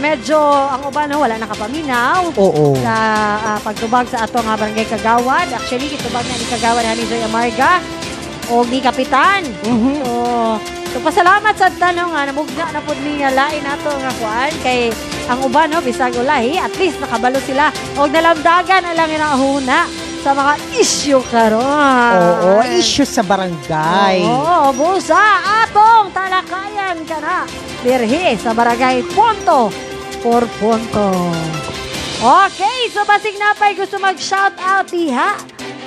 [0.00, 2.76] medyo ang uban no, wala nakapaminaw Oo.
[2.80, 2.94] sa
[3.40, 5.52] ah, pagtubag sa atong nga barangay Kagawad.
[5.52, 7.84] Actually, kitubag na ni Kagawad ni Joy Amarga
[8.48, 9.44] o ni Kapitan.
[9.64, 9.92] Mhm.
[10.00, 10.10] So,
[10.94, 14.94] so pasalamat sa tanong nga namugna na pud ni nga lain nato nga kuan kay
[15.26, 19.90] ang uban no bisag ulahi at least nakabalo sila og nalamdagan na lang yung huna
[20.24, 22.16] sa mga issue karon.
[22.16, 24.24] Oo, issue sa barangay.
[24.24, 25.20] Oo, busa
[25.68, 27.44] atong talakayan ka na.
[27.84, 29.68] Birhi sa barangay Punto
[30.24, 31.28] por Punto.
[32.24, 35.36] Okay, so basig na pa'y gusto mag-shout out diha.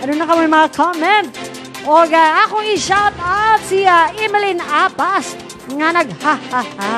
[0.06, 1.57] Ano na kami mga comment?
[1.88, 5.40] O ga, akong i-shout out si ah, Emeline Apas
[5.72, 6.96] nga nag ha ha ha.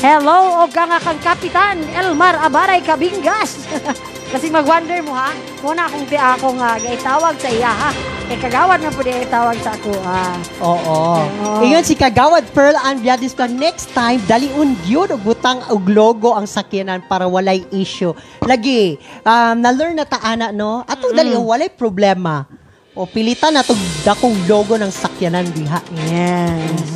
[0.00, 3.68] Hello o ka nga kang kapitan Elmar Abaray Kabingas.
[4.32, 5.36] Kasi mag-wonder mo ha.
[5.60, 7.90] Muna akong di ako nga gaitawag sa iya ha.
[8.24, 10.32] Kay kagawad na po di itawag sa ako ha.
[10.64, 10.98] Oo.
[11.44, 11.60] Oo.
[11.60, 16.32] Ingon si Kagawad Pearl Ann Viadis ka, next time, daliun yun og butang og logo
[16.32, 18.16] ang sakyanan para walay issue.
[18.48, 18.96] Lagi,
[19.28, 20.80] um, na-learn na taana, no?
[20.88, 22.48] Atong daliun, walay problema.
[22.94, 25.82] O pilitan na itong dakong logo ng sakyanan diha.
[26.06, 26.94] Yes.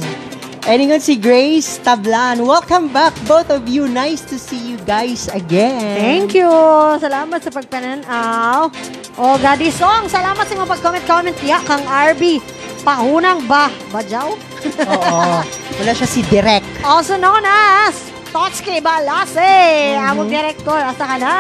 [0.62, 3.90] And ingon si Grace Tablan, welcome back both of you.
[3.90, 5.98] Nice to see you guys again.
[5.98, 6.46] Thank you.
[7.02, 8.70] Salamat sa pagpananaw.
[9.18, 12.38] O Gadi Song, salamat sa mga pag-comment-comment niya kang RB.
[12.87, 13.66] Pahunang ba?
[13.90, 14.38] Bajaw?
[14.87, 15.18] Oo.
[15.82, 16.62] Wala siya si Direk.
[16.87, 17.98] Also known as
[18.30, 19.98] Totski Balase.
[19.98, 20.78] Among director.
[20.78, 21.34] Asa ka na?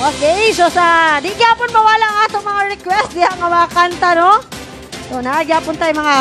[0.00, 4.40] Okay, so sa di gyapon mawala ang atong mga request diha nga mga kanta no.
[5.12, 6.16] So nagyapon tayo mga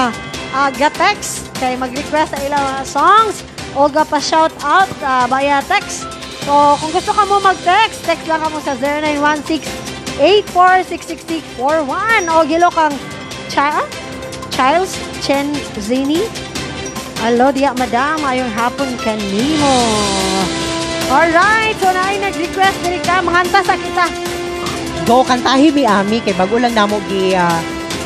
[0.51, 3.45] uh, ga-text kay mag-request sa ilang mga songs
[3.77, 6.03] o ga pa shout out uh, via text.
[6.43, 9.63] So kung gusto ka mo mag-text, text lang ka mo sa 0916
[10.19, 12.91] 8466641 o gilo kang
[13.47, 13.87] Cha
[14.51, 16.51] Childs Chen Zini
[17.21, 18.17] Alo, diya, madam.
[18.25, 19.77] Ayong hapon kanimo.
[21.11, 23.19] Alright, so na ay nag-request diri ka.
[23.19, 24.07] Manganta sa kita.
[25.03, 27.59] Go kantahi mi ami kay bago lang namo gi ah,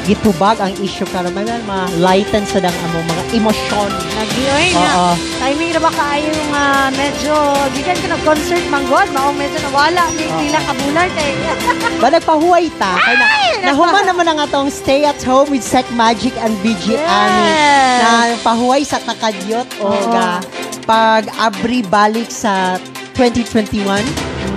[0.05, 3.89] gitubag ang issue karon may mga lighten sa dang amo mga emosyon.
[3.93, 5.13] Nag-ioy na.
[5.37, 6.65] Timing na ba kaayo nga
[6.97, 7.35] medyo,
[7.77, 10.09] gigan ka nag-concert manggod, maong medyo nawala.
[10.17, 10.37] Di Oo.
[10.41, 11.31] tila kabulan kay.
[12.01, 13.27] Ba nagpahuway ta kay na,
[13.69, 18.01] nahuman naman ang atong stay at home with Sec Magic and BG Yes.
[18.01, 18.09] na
[18.41, 20.41] pahuway sa takadyot o ga
[20.85, 22.77] pag abri balik sa
[23.15, 24.03] 2021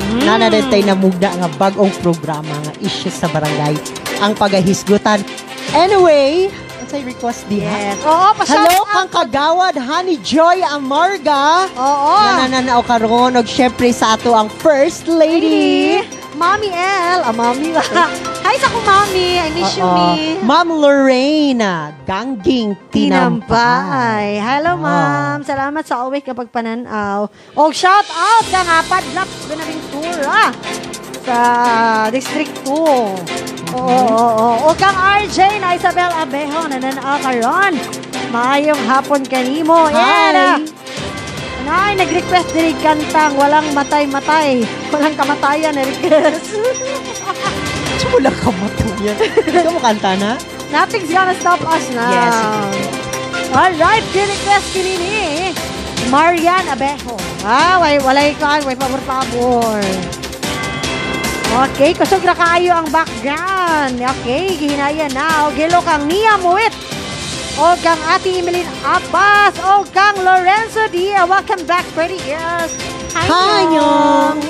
[0.08, 0.24] Mm.
[0.24, 0.48] na na
[0.82, 3.76] namugna nga bagong programa nga issue sa barangay
[4.20, 5.20] ang pagahisgutan.
[5.72, 6.48] Anyway,
[6.88, 7.68] say request diha.
[7.68, 8.00] Yes.
[8.00, 8.88] Oo, pa-shout Hello out.
[8.88, 11.68] kang kagawad Honey Joy Amarga.
[11.76, 12.12] Oo.
[12.16, 16.00] Nanananaw karon og syempre sa ato ang First Lady.
[16.00, 16.08] Lady.
[16.38, 17.20] Mommy L.
[17.28, 17.74] Ah, Mommy.
[18.48, 19.36] Hi sa ko, Mami.
[19.36, 19.92] I miss you, Oo.
[19.92, 20.40] me.
[20.40, 23.44] Ma'am Lorena, gangging tinampay.
[23.44, 24.26] Tinampay.
[24.40, 25.44] Hello, ma'am.
[25.44, 27.28] Salamat sa always kapag pananaw.
[27.52, 30.56] O, shout out ka nga, Padlak Benaventura
[31.28, 31.38] sa
[32.08, 32.72] District 2.
[32.72, 34.72] Oo, oo, oo.
[34.72, 37.76] O kang RJ na Isabel Abejo na nanakaron.
[38.32, 39.92] Maayong hapon kanimo.
[39.92, 40.00] Hi.
[40.32, 40.64] Yan.
[41.68, 44.64] Nay, nag-request diri kantang walang matay-matay.
[44.88, 46.56] Walang kamatayan na request.
[48.08, 49.16] So, wala ka matuyan.
[49.52, 50.40] Ikaw mo kanta na?
[50.72, 52.08] Nothing's gonna stop us now.
[52.08, 53.52] Yes.
[53.52, 55.52] Alright, request kinini.
[56.08, 57.20] Marian Abejo.
[57.44, 59.84] Ah, way, walay ka, way pabor-pabor.
[61.68, 64.00] Okay, kusog ra kaayo ang background.
[64.00, 65.44] Okay, gihinaya na.
[65.44, 66.72] O gilo kang Nia Muit.
[67.60, 69.52] O kang Ate Emeline Abbas.
[69.68, 71.28] O kang Lorenzo Dia.
[71.28, 72.72] Welcome back, pretty girls.
[73.12, 74.40] Hi, Nyong.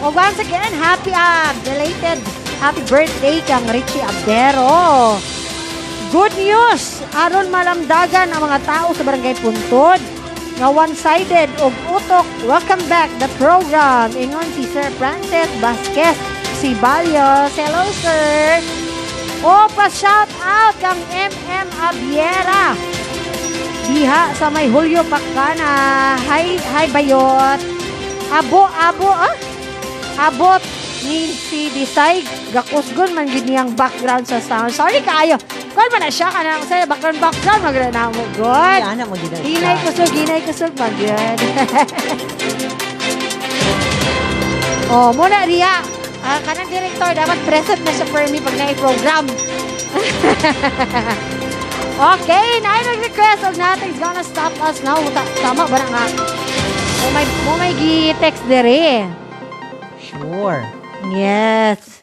[0.00, 2.20] O once again, happy uh, belated
[2.58, 5.18] happy birthday kang Richie Abdero.
[6.10, 7.04] Good news!
[7.14, 10.00] Aron malamdagan ang mga tao sa Barangay Puntod
[10.58, 12.26] nga one-sided og utok.
[12.48, 14.10] Welcome back the program.
[14.18, 16.18] Ingon si Sir Francis Vasquez
[16.58, 17.54] si Balyos.
[17.54, 18.58] Hello, sir.
[19.46, 22.74] O, pa-shout out kang MM Abiera.
[23.86, 26.18] Diha sa may Julio Pacana.
[26.26, 27.60] Hi, hi Bayot.
[28.34, 29.36] Abo, abo, ah?
[30.18, 34.74] Abot ni si Disay gakusgon man gid niyang background sa sound.
[34.74, 35.38] Sorry kaayo.
[35.72, 38.80] Kung man na siya kanang sa background background magana na mo good.
[38.82, 39.46] Yan na mo ginagawa.
[39.46, 41.38] Hinay kusog, hinay kusog magyud.
[44.92, 45.80] oh, muna Ria.
[46.18, 49.24] Ah, kanang director dapat present na sa Permi pag na-program.
[52.12, 54.98] okay, na nag-request og nothing's gonna stop us now.
[55.14, 56.04] Ta- Tama ba na nga?
[56.98, 59.06] Mo may mo may gi-text dere.
[60.02, 60.77] Sure.
[61.06, 62.02] Yes.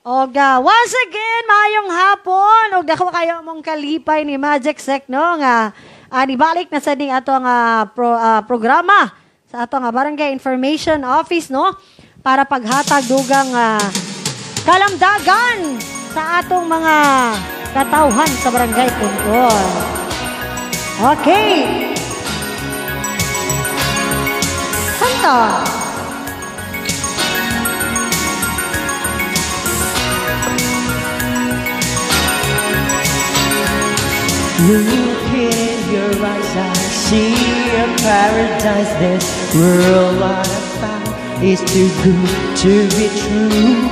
[0.00, 2.66] Oga, once again, mayong hapon.
[2.80, 5.20] Og dako kayo mong kalipay ni Magic Sec, no?
[5.36, 5.76] Nga,
[6.08, 9.12] ah, nibalik na sa ding ato nga pro, ah, programa
[9.52, 11.76] sa ato nga Barangay Information Office, no?
[12.24, 13.80] Para paghatag dugang ah,
[14.64, 15.76] kalamdagan
[16.16, 16.96] sa atong mga
[17.76, 19.64] katauhan sa Barangay Puntol.
[21.00, 21.52] Okay.
[24.96, 25.79] Kanta.
[34.68, 36.74] Look in your eyes, I
[37.08, 37.34] see
[37.80, 38.92] a paradise.
[39.00, 40.44] This world I
[40.80, 43.88] found is too good to be true.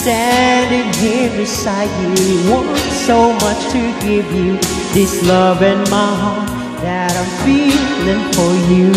[0.00, 4.56] Standing here beside you, want so much to give you.
[4.94, 6.48] This love in my heart
[6.82, 8.92] that I'm feeling for you.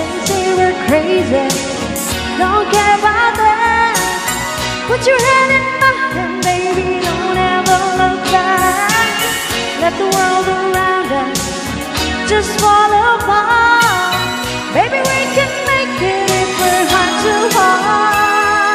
[0.00, 1.48] and say we're crazy.
[2.36, 3.96] Don't care about that.
[4.88, 7.00] Put your hand in my hand, baby.
[7.00, 8.63] Don't ever look back.
[9.84, 11.44] Let the world around us
[12.24, 14.16] just fall apart.
[14.72, 18.72] Baby, we can make it if we're heart to heart.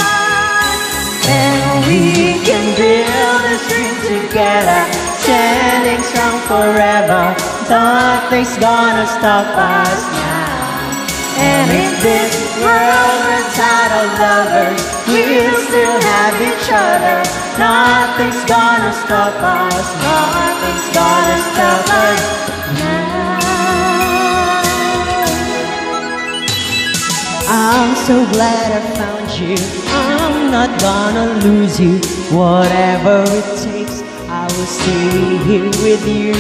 [1.26, 4.86] And we can build this dream together,
[5.26, 7.34] standing strong forever.
[7.66, 10.94] Nothing's gonna stop us now.
[11.42, 17.49] And if this world runs out of lovers, we'll still have each other.
[17.60, 19.88] Nothing's gonna stop us.
[20.08, 22.50] Nothing's gonna stop us
[27.52, 29.56] I'm so glad I found you.
[29.90, 31.98] I'm not gonna lose you.
[32.32, 36.34] Whatever it takes, I will stay here with you.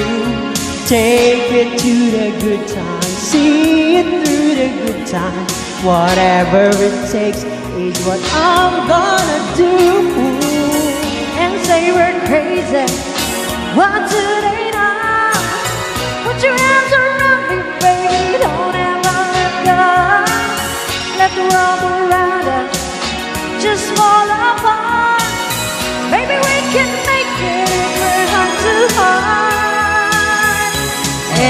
[0.86, 5.54] Take it to the good times, see it through the good times.
[5.84, 10.19] Whatever it takes is what I'm gonna do.
[11.70, 12.88] Say we're crazy.
[13.78, 15.30] What do they know?
[16.26, 18.42] Put your hands around me, baby.
[18.42, 19.86] Don't ever let go.
[21.22, 22.74] Let the world around us
[23.62, 25.22] just fall apart.
[26.10, 30.74] Baby, we can make it if we're heart to heart.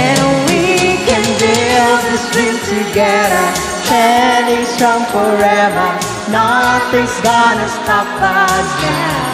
[0.04, 0.20] And
[0.52, 3.46] we can build this dream together,
[3.88, 5.88] standing strong forever.
[6.28, 9.29] Nothing's gonna stop us now.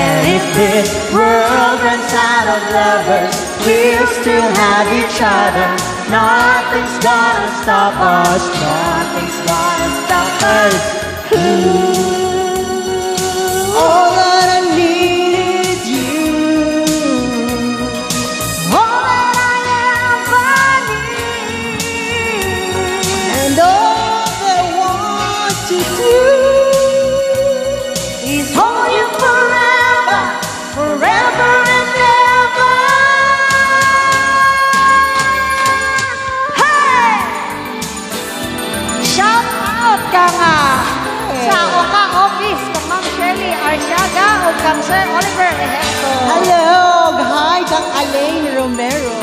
[0.00, 3.36] And if this world runs out of lovers,
[3.66, 5.68] we'll still have each other.
[6.08, 8.42] Nothing's gonna stop us.
[8.64, 11.00] Nothing's gonna stop us.
[13.82, 14.19] All that
[41.48, 43.04] Office, Ma'am
[43.64, 45.52] Arciaga o kang Sir Oliver
[46.28, 47.16] Hello!
[47.16, 49.16] Hi, kang Alain Romero.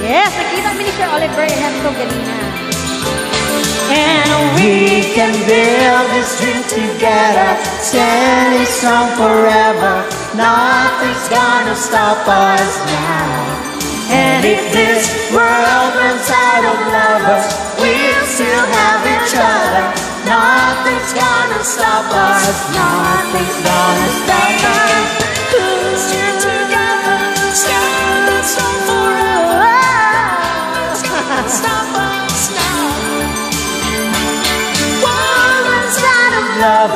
[0.00, 2.36] Yes, nakita mo ni Sir Oliver ganina.
[3.92, 10.08] And we can build this dream together, standing strong forever.
[10.32, 13.52] Nothing's gonna stop us now.
[14.08, 15.04] And if this
[15.36, 17.44] world runs out of lovers,
[17.76, 20.01] we'll still have each other.
[20.24, 22.42] Nothing's gonna stop us.
[22.74, 25.22] Nothing's gonna stop us.
[26.42, 27.18] Together.
[27.32, 27.82] Nothing's
[31.02, 33.02] gonna stop us now.
[36.62, 36.94] Of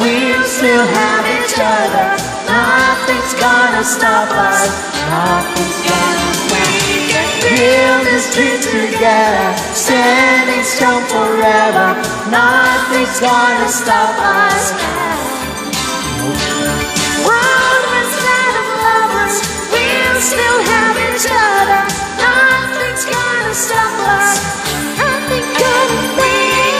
[0.00, 2.16] we'll still have each other.
[2.48, 4.60] Nothing's gonna stop us.
[5.10, 6.11] Nothing's gonna
[7.42, 11.98] build this dream together, standing strong forever.
[12.30, 14.70] Nothing's gonna stop us.
[17.26, 19.36] World runs out of lovers,
[19.74, 21.82] we'll still have each other.
[22.22, 24.30] Nothing's gonna stop us.
[24.94, 26.78] Nothing gonna break.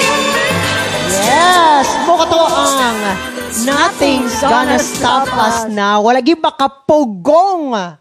[1.27, 3.01] Yes, mo to ang
[3.67, 6.03] Nothing's gonna stop us now.
[6.07, 7.99] Walagi makapugong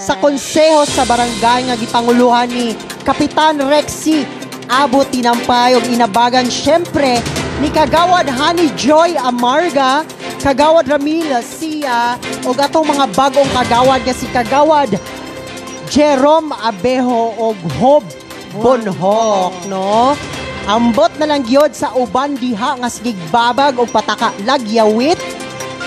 [0.00, 2.72] Sa konseho sa barangay nga gipanguluhan ni
[3.04, 4.24] Kapitan Rexy
[4.64, 7.20] abot tinampay og inabagan syempre
[7.60, 10.08] ni Kagawad Honey Joy Amarga,
[10.40, 12.16] Kagawad Ramila Sia
[12.48, 14.96] og atong mga bagong kagawad nga si Kagawad
[15.92, 18.08] Jerome Abeho og Hob
[18.56, 20.16] Bonhok, no?
[20.64, 25.20] Ambot na lang gyud sa uban diha nga sigigbabag og pataka lagyawit,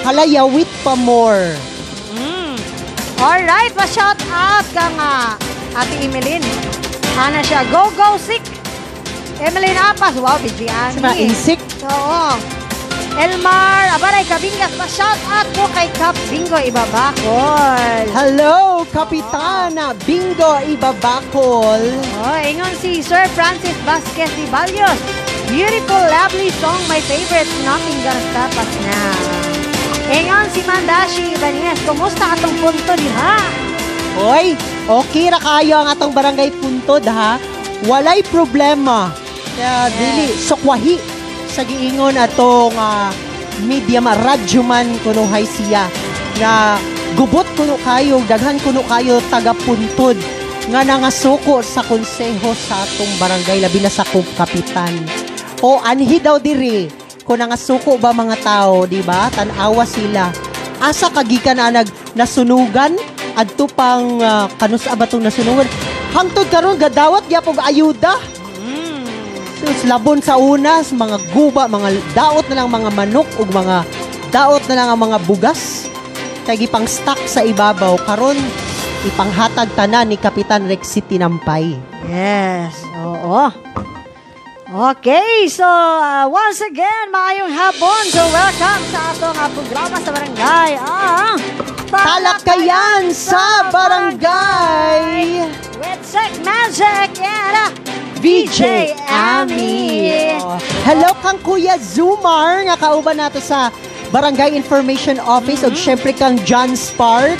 [0.05, 1.74] halayawit pa more.
[3.19, 5.39] Alright, pa-shout out ka nga.
[5.75, 6.43] Ate Emeline.
[7.15, 8.43] Ana siya, go, go, sick.
[9.39, 10.67] Emeline Apas, wow, busy
[10.99, 12.35] Sa insik, Oo.
[13.15, 18.03] Elmar, abaray, kabingas, pa-shout out po kay Kap Bingo Ibabakol.
[18.11, 21.83] Hello, Kapitana Bingo Ibabakol.
[22.19, 24.99] Oh, ingon si Sir Francis Vasquez de Balios.
[25.47, 29.44] Beautiful, lovely song, my favorite, nothing gonna stop us now.
[30.05, 33.41] Ingon si Mandashi Ibanez, kumusta atong punto diha?
[34.21, 34.53] Hoy,
[34.85, 37.41] okay ra kayo ang atong barangay puntod ha.
[37.89, 39.09] Walay problema.
[39.57, 41.01] Kaya dili sukwahi
[41.49, 43.09] sa giingon atong ah,
[43.65, 45.89] media ma radyo man kuno hay siya
[46.37, 46.77] nga
[47.17, 50.19] gubot kuno kayo daghan kuno kayo taga puntod
[50.69, 54.05] nga nangasuko sa konseho sa atong barangay labi na sa
[54.37, 54.93] kapitan.
[55.65, 59.33] O anhi daw diri kung nangasuko ba mga tao, di ba?
[59.33, 60.29] Tanawa sila.
[60.77, 62.93] Asa kagikan na nag nasunugan
[63.33, 65.65] adto pang uh, kanus abatong nasunugan.
[66.13, 68.15] Hangtod karon gadawat gyapon ayuda.
[69.55, 73.87] Sus labon sa unas, mga guba, mga daot na lang mga manok ug mga
[74.29, 75.89] daot na lang ang mga bugas.
[76.45, 78.37] Kay gipang stock sa ibabaw karon
[79.07, 81.73] ipanghatag tanan ni Kapitan Rexy Tinampay.
[82.05, 83.49] Yes, oo.
[84.65, 88.01] Okay, so uh, once again, maayong hapon.
[88.09, 90.71] So welcome sa atong uh, programa sa barangay.
[90.81, 91.37] Ah,
[91.93, 95.45] Talakayan sa barangay!
[95.77, 97.69] With Sek Magic and uh,
[98.25, 100.33] VJ Ami.
[100.41, 100.57] Oh.
[100.81, 103.69] Hello kang Kuya Zumar nga kauban nato sa
[104.09, 107.37] Barangay Information Office ug syempre kang John Spark.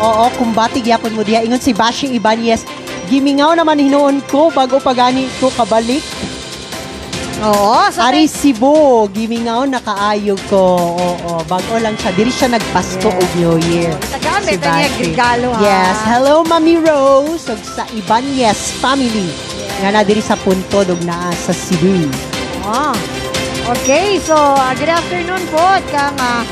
[0.00, 2.64] Oo, kumbati gyapon mo diha ingon si Bashi Ibanez.
[3.08, 6.04] Gimingaw naman hinuon ko bago pagani ko kabalik.
[7.38, 10.92] Oo, so Ari Cebu, gimingaw nakaayog ko.
[10.92, 12.10] Oo, bago lang siya.
[12.12, 13.16] Diri siya nagpasko Yes.
[13.16, 13.92] og New Year.
[14.12, 15.60] Tagamit Si na niya regalo ha.
[15.62, 19.30] Yes, hello Mami Rose ug sa Ibanez family.
[19.80, 22.10] Nga na diri sa puntod ug naa sa Cebu.
[22.66, 22.92] Oh.
[23.68, 26.42] Okay, so uh, good afternoon po kang uh,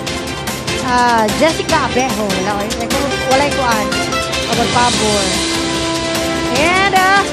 [0.88, 2.24] uh, Jessica Abejo.
[2.46, 2.96] Wala ko,
[3.28, 3.86] walay ko an.
[4.72, 5.55] Pabor.
[6.59, 7.24] And uh,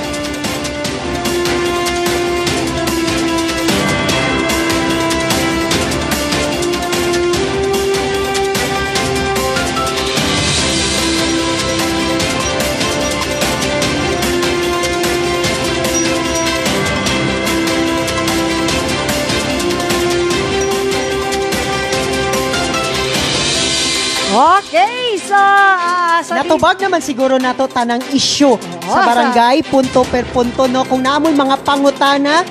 [24.36, 25.83] Okay, so uh,
[26.24, 28.56] so Natubag naman siguro nato tanang issue
[28.88, 30.88] sa- sa barangay, punto per punto, no?
[30.88, 32.48] Kung naamoy mga pangutana,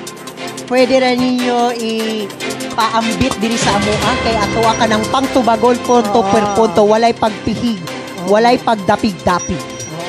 [0.69, 6.29] pwede rin ninyo i-paambit diri sa amoa kay ato ka ng pangtubagol punto Oo.
[6.31, 6.81] per punto.
[6.85, 7.81] Walay pagpihig,
[8.25, 9.59] walay pagdapig-dapig.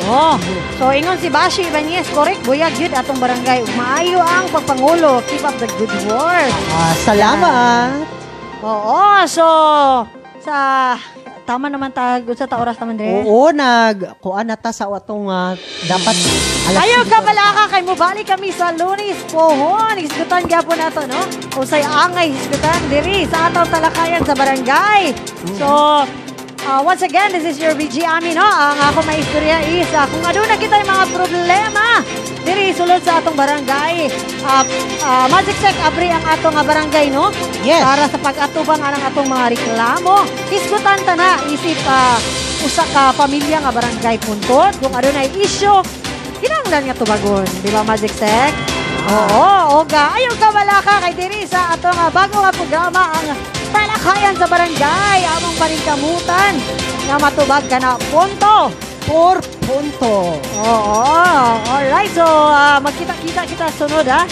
[0.04, 0.36] Oo.
[0.76, 3.64] So ingon si Bashi Ibanez, correct buyag yun atong barangay.
[3.72, 5.24] Maayo ang pagpangulo.
[5.26, 6.52] Keep up the good work.
[6.76, 8.04] Ah, salamat!
[8.60, 9.46] Oo, so
[10.40, 10.56] sa
[11.44, 13.22] tama naman ta sa ta oras naman dire.
[13.22, 15.52] Oo, nag kuan na ta sa atong ah,
[15.84, 16.16] dapat
[16.72, 19.94] alas sige ka balaka kay mo balik kami sa Lunis Pohon.
[20.00, 21.20] Hisgutan gyapon nato no.
[21.60, 25.12] Usay angay hisgutan diri sa atong talakayan sa barangay.
[25.60, 26.02] So
[26.66, 28.44] uh, once again, this is your BG Ami, no?
[28.44, 31.86] Ang ako may istorya is, uh, kung ano na kita yung mga problema,
[32.44, 34.08] diri sulod sa atong barangay.
[34.44, 34.64] Uh,
[35.04, 37.30] uh, Magic Sec, abri ang atong barangay, no?
[37.62, 37.84] Yes.
[37.84, 40.24] Para sa pag-atubang anang atong mga reklamo.
[40.48, 42.18] Isgutan ta na, isip uh,
[42.64, 44.72] usa ka pamilya nga barangay puntod.
[44.80, 45.80] Kung ano na issue,
[46.40, 47.48] kinahanglan nga tubagon.
[47.60, 48.52] Di ba, Magic Sec?
[49.04, 50.16] Oo, oga.
[50.16, 53.36] Ayaw ka wala ka kay diri sa atong uh, bago nga programa ang
[53.74, 55.20] talakayan sa barangay.
[55.26, 56.54] Among paningkamutan
[57.10, 58.70] nga matubag ka na punto.
[59.04, 60.40] Por punto.
[60.64, 62.08] Oo, alright.
[62.14, 64.24] So, ah, magkita-kita kita sunod, ha?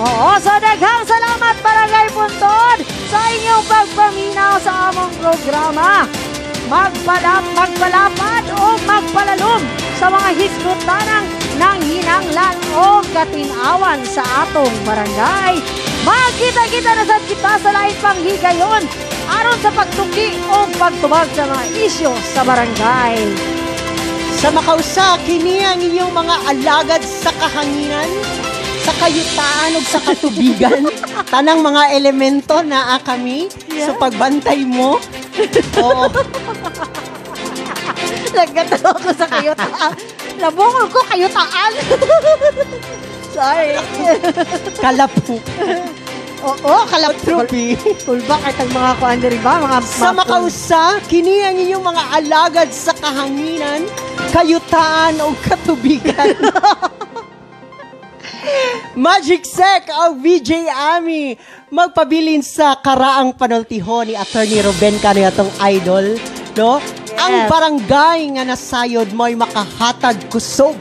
[0.00, 2.78] Oo, so daghang salamat Barangay Puntod
[3.12, 6.08] sa inyong pagpaminaw sa among programa.
[6.72, 9.60] Magpadap, magpalapad o magpalalom
[10.00, 11.26] sa mga hisgutanang
[11.60, 15.60] ng hinanglan o katinawan sa atong barangay.
[16.00, 18.82] Magkita-kita na sad kita sa lain pang higayon
[19.28, 23.20] aron sa pagtuki o pagtubag sa mga isyo sa barangay.
[24.40, 28.08] Sa makausa, kini ang inyong mga alagad sa kahanginan,
[28.80, 30.88] sa kayutaan ug sa katubigan.
[31.32, 34.96] Tanang mga elemento na ah, kami sa pagbantay mo.
[35.84, 36.08] Oo.
[38.32, 39.92] Nagkatalo ako sa kayutaan.
[40.40, 41.72] Nabungol ko kayutaan.
[43.30, 43.78] Sorry.
[44.82, 45.36] Kalapu.
[46.40, 47.76] Oo, kalap Trupi.
[48.00, 49.60] Kulbak at ang mga kuan diri ba?
[49.60, 53.84] Mga Sa makausa, kini ang inyong mga alagad sa kahanginan,
[54.32, 56.32] kayutaan o katubigan.
[58.96, 60.64] Magic Sec o VJ
[60.96, 61.36] Ami
[61.68, 66.16] magpabilin sa karaang panultiho ni Attorney Ruben kano atong idol
[66.56, 66.80] no
[67.20, 70.72] ang barangay nga nasayod mo'y makahatag kusog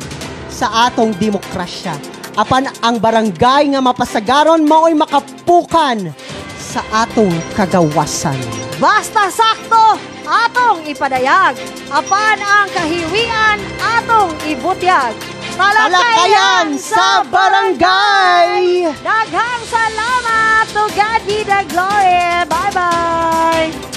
[0.48, 2.00] sa atong demokrasya
[2.38, 6.12] apan ang barangay nga mapasagaron mao'y makapukan
[6.60, 8.38] sa atong kagawasan
[8.80, 11.60] Basta sakto, atong ipadayag.
[11.92, 15.12] Apan ang kahiwian, atong ibutyag.
[15.60, 18.88] Talakayan sa barangay!
[19.04, 22.48] Daghang salamat to God be the glory.
[22.48, 23.89] Bye-bye.